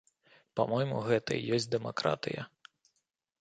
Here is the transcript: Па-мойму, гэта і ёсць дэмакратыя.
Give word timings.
Па-мойму, 0.59 1.01
гэта 1.09 1.31
і 1.41 1.45
ёсць 1.59 1.69
дэмакратыя. 1.75 2.41